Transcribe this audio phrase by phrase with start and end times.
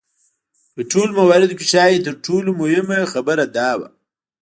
[0.73, 3.87] په ټولو مواردو کې ښايي تر ټولو مهمه خبره دا وه.